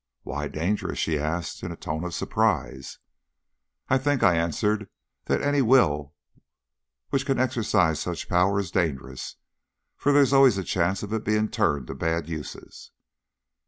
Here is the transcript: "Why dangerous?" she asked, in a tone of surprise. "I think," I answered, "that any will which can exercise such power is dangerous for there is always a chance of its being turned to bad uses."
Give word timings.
"Why 0.23 0.47
dangerous?" 0.47 0.97
she 0.97 1.19
asked, 1.19 1.61
in 1.61 1.71
a 1.71 1.75
tone 1.75 2.03
of 2.03 2.15
surprise. 2.15 2.97
"I 3.87 3.99
think," 3.99 4.23
I 4.23 4.33
answered, 4.33 4.89
"that 5.25 5.43
any 5.43 5.61
will 5.61 6.15
which 7.11 7.23
can 7.23 7.37
exercise 7.37 7.99
such 7.99 8.27
power 8.27 8.59
is 8.59 8.71
dangerous 8.71 9.35
for 9.95 10.11
there 10.11 10.23
is 10.23 10.33
always 10.33 10.57
a 10.57 10.63
chance 10.63 11.03
of 11.03 11.13
its 11.13 11.23
being 11.23 11.49
turned 11.49 11.85
to 11.85 11.93
bad 11.93 12.27
uses." 12.27 12.89